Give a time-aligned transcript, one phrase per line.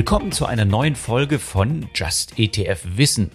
[0.00, 3.32] Willkommen zu einer neuen Folge von Just ETF Wissen.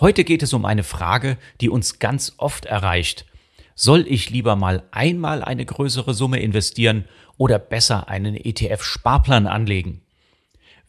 [0.00, 3.26] Heute geht es um eine Frage, die uns ganz oft erreicht.
[3.74, 7.04] Soll ich lieber mal einmal eine größere Summe investieren
[7.36, 10.00] oder besser einen ETF-Sparplan anlegen?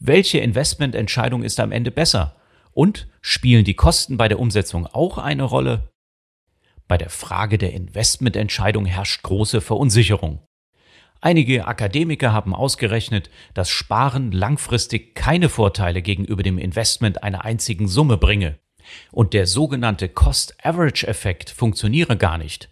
[0.00, 2.36] Welche Investmententscheidung ist am Ende besser?
[2.72, 5.90] Und spielen die Kosten bei der Umsetzung auch eine Rolle?
[6.88, 10.47] Bei der Frage der Investmententscheidung herrscht große Verunsicherung.
[11.20, 18.16] Einige Akademiker haben ausgerechnet, dass Sparen langfristig keine Vorteile gegenüber dem Investment einer einzigen Summe
[18.16, 18.58] bringe.
[19.10, 22.70] Und der sogenannte Cost-Average-Effekt funktioniere gar nicht.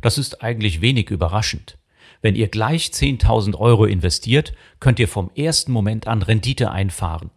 [0.00, 1.78] Das ist eigentlich wenig überraschend.
[2.22, 7.30] Wenn ihr gleich 10.000 Euro investiert, könnt ihr vom ersten Moment an Rendite einfahren.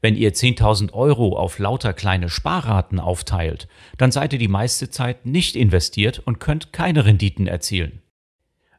[0.00, 5.26] Wenn ihr 10.000 Euro auf lauter kleine Sparraten aufteilt, dann seid ihr die meiste Zeit
[5.26, 8.00] nicht investiert und könnt keine Renditen erzielen.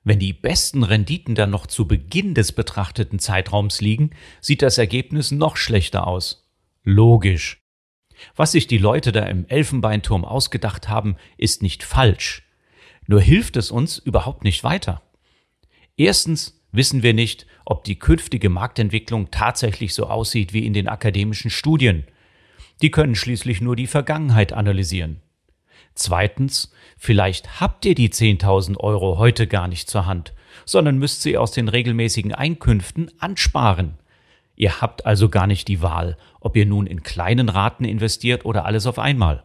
[0.04, 4.12] Wenn die besten Renditen dann noch zu Beginn des betrachteten Zeitraums liegen,
[4.42, 6.48] sieht das Ergebnis noch schlechter aus.
[6.84, 7.62] Logisch.
[8.36, 12.44] Was sich die Leute da im Elfenbeinturm ausgedacht haben, ist nicht falsch.
[13.08, 15.02] Nur hilft es uns überhaupt nicht weiter.
[15.98, 21.50] Erstens wissen wir nicht, ob die künftige Marktentwicklung tatsächlich so aussieht wie in den akademischen
[21.50, 22.06] Studien.
[22.82, 25.22] Die können schließlich nur die Vergangenheit analysieren.
[26.00, 30.34] Zweitens, vielleicht habt ihr die 10.000 Euro heute gar nicht zur Hand,
[30.64, 33.98] sondern müsst sie aus den regelmäßigen Einkünften ansparen.
[34.56, 38.64] Ihr habt also gar nicht die Wahl, ob ihr nun in kleinen Raten investiert oder
[38.64, 39.44] alles auf einmal.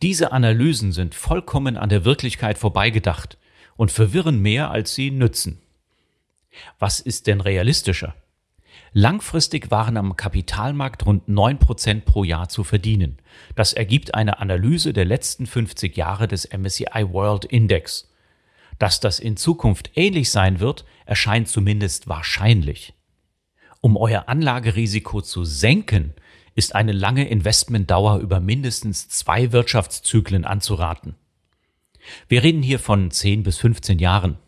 [0.00, 3.36] Diese Analysen sind vollkommen an der Wirklichkeit vorbeigedacht
[3.76, 5.60] und verwirren mehr, als sie nützen.
[6.78, 8.14] Was ist denn realistischer?
[8.92, 13.18] Langfristig waren am Kapitalmarkt rund 9% pro Jahr zu verdienen.
[13.54, 18.12] Das ergibt eine Analyse der letzten 50 Jahre des MSCI World Index.
[18.78, 22.94] Dass das in Zukunft ähnlich sein wird, erscheint zumindest wahrscheinlich.
[23.80, 26.14] Um euer Anlagerisiko zu senken,
[26.54, 31.14] ist eine lange Investmentdauer über mindestens zwei Wirtschaftszyklen anzuraten.
[32.28, 34.38] Wir reden hier von 10 bis 15 Jahren.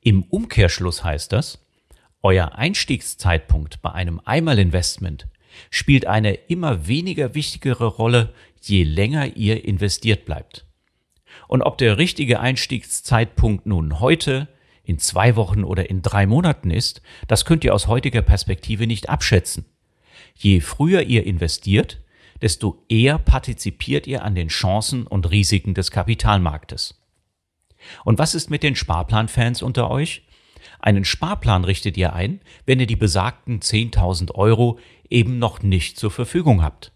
[0.00, 1.61] Im Umkehrschluss heißt das,
[2.22, 5.26] euer Einstiegszeitpunkt bei einem Einmalinvestment
[5.70, 10.66] spielt eine immer weniger wichtigere Rolle, je länger ihr investiert bleibt.
[11.48, 14.48] Und ob der richtige Einstiegszeitpunkt nun heute,
[14.84, 19.08] in zwei Wochen oder in drei Monaten ist, das könnt ihr aus heutiger Perspektive nicht
[19.08, 19.64] abschätzen.
[20.34, 22.00] Je früher ihr investiert,
[22.40, 27.00] desto eher partizipiert ihr an den Chancen und Risiken des Kapitalmarktes.
[28.04, 30.22] Und was ist mit den Sparplanfans unter euch?
[30.78, 34.78] Einen Sparplan richtet ihr ein, wenn ihr die besagten 10.000 Euro
[35.08, 36.92] eben noch nicht zur Verfügung habt.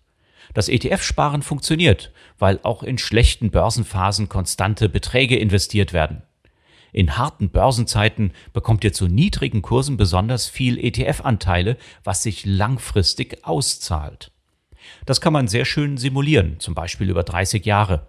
[0.55, 6.23] Das ETF-Sparen funktioniert, weil auch in schlechten Börsenphasen konstante Beträge investiert werden.
[6.93, 14.31] In harten Börsenzeiten bekommt ihr zu niedrigen Kursen besonders viel ETF-Anteile, was sich langfristig auszahlt.
[15.05, 18.07] Das kann man sehr schön simulieren, zum Beispiel über 30 Jahre.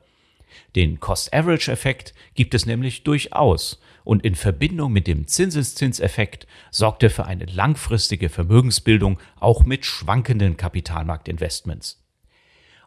[0.76, 7.26] Den Cost-Average-Effekt gibt es nämlich durchaus und in Verbindung mit dem Zinseszinseffekt sorgt er für
[7.26, 12.02] eine langfristige Vermögensbildung auch mit schwankenden Kapitalmarktinvestments.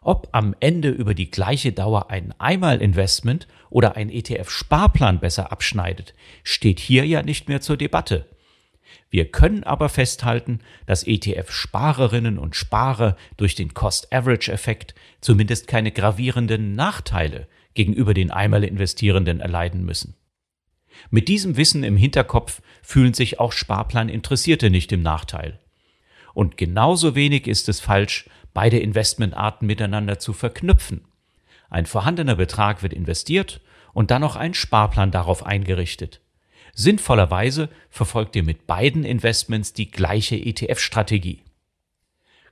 [0.01, 6.79] Ob am Ende über die gleiche Dauer ein Einmalinvestment oder ein ETF-Sparplan besser abschneidet, steht
[6.79, 8.25] hier ja nicht mehr zur Debatte.
[9.11, 17.47] Wir können aber festhalten, dass ETF-Sparerinnen und Sparer durch den Cost-Average-Effekt zumindest keine gravierenden Nachteile
[17.73, 20.15] gegenüber den Einmalinvestierenden erleiden müssen.
[21.09, 25.59] Mit diesem Wissen im Hinterkopf fühlen sich auch Sparplaninteressierte nicht im Nachteil.
[26.33, 31.05] Und genauso wenig ist es falsch, beide Investmentarten miteinander zu verknüpfen.
[31.69, 33.61] Ein vorhandener Betrag wird investiert
[33.93, 36.21] und dann noch ein Sparplan darauf eingerichtet.
[36.73, 41.43] Sinnvollerweise verfolgt ihr mit beiden Investments die gleiche ETF-Strategie.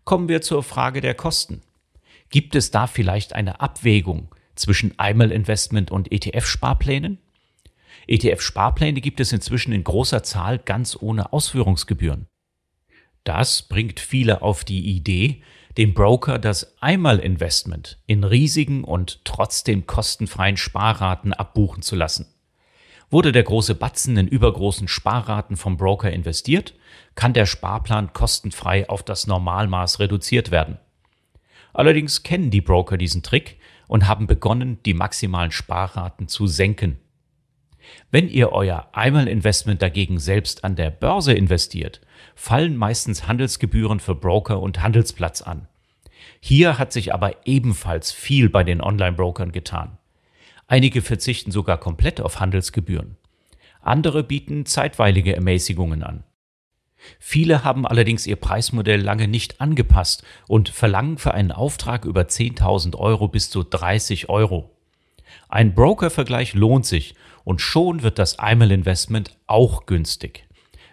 [0.03, 1.62] Kommen wir zur Frage der Kosten.
[2.30, 7.19] Gibt es da vielleicht eine Abwägung zwischen Einmalinvestment und ETF-Sparplänen?
[8.07, 12.28] ETF-Sparpläne gibt es inzwischen in großer Zahl ganz ohne Ausführungsgebühren.
[13.24, 15.44] Das bringt viele auf die Idee,
[15.78, 22.25] dem Broker das Einmalinvestment in riesigen und trotzdem kostenfreien Sparraten abbuchen zu lassen.
[23.12, 26.75] Wurde der große Batzen in übergroßen Sparraten vom Broker investiert,
[27.16, 30.80] kann der Sparplan kostenfrei auf das Normalmaß reduziert werden.
[31.74, 33.57] Allerdings kennen die Broker diesen Trick
[33.88, 37.00] und haben begonnen, die maximalen Sparraten zu senken.
[38.12, 42.01] Wenn ihr euer Einmalinvestment dagegen selbst an der Börse investiert,
[42.36, 45.68] fallen meistens Handelsgebühren für Broker und Handelsplatz an.
[46.39, 49.98] Hier hat sich aber ebenfalls viel bei den Online-Brokern getan.
[50.68, 53.18] Einige verzichten sogar komplett auf Handelsgebühren.
[53.81, 56.24] Andere bieten zeitweilige Ermäßigungen an.
[57.19, 62.96] Viele haben allerdings ihr Preismodell lange nicht angepasst und verlangen für einen Auftrag über 10.000
[62.96, 64.69] Euro bis zu 30 Euro.
[65.48, 70.46] Ein Broker-Vergleich lohnt sich und schon wird das Einmal Investment auch günstig.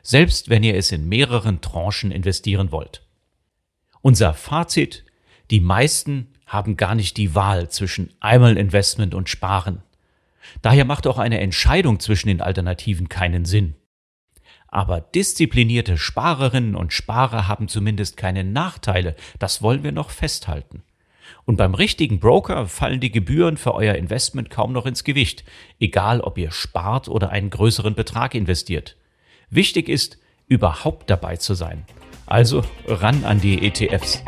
[0.03, 3.03] Selbst wenn ihr es in mehreren Tranchen investieren wollt.
[4.03, 5.05] Unser Fazit,
[5.51, 9.83] die meisten haben gar nicht die Wahl zwischen Einmal Investment und Sparen.
[10.63, 13.75] Daher macht auch eine Entscheidung zwischen den Alternativen keinen Sinn.
[14.69, 20.83] Aber disziplinierte Sparerinnen und Sparer haben zumindest keine Nachteile, das wollen wir noch festhalten.
[21.45, 25.45] Und beim richtigen Broker fallen die Gebühren für euer Investment kaum noch ins Gewicht,
[25.81, 28.97] egal ob ihr spart oder einen größeren Betrag investiert.
[29.49, 30.19] Wichtig ist,
[30.49, 31.85] überhaupt dabei zu sein.
[32.27, 34.23] Also ran an die ETFs.